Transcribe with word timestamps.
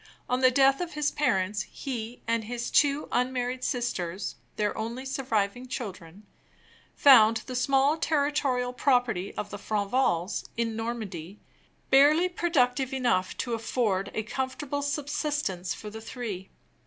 On 0.27 0.41
the 0.41 0.49
death 0.49 0.81
of 0.81 0.93
his 0.93 1.11
parents, 1.11 1.61
he 1.71 2.21
and 2.27 2.43
his 2.45 2.71
two 2.71 3.07
unmarried 3.11 3.63
sisters 3.63 4.35
(their 4.55 4.75
only 4.75 5.05
surviving 5.05 5.67
children) 5.67 6.25
found 6.95 7.43
the 7.45 7.55
small 7.55 7.97
territorial 7.97 8.73
property 8.73 9.31
of 9.35 9.51
the 9.51 9.59
Franvals, 9.59 10.43
in 10.57 10.75
Normandy, 10.75 11.39
barely 11.91 12.27
productive 12.29 12.93
enough 12.95 13.37
to 13.37 13.53
afford 13.53 14.09
a 14.15 14.23
comfortable 14.23 14.81
subsistence 14.81 15.75
for 15.75 15.91
the 15.91 16.01
three. 16.01 16.49